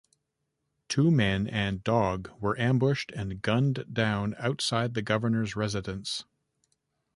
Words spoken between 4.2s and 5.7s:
outside the Governor's